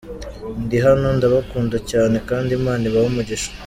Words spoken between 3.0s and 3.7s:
umugisha.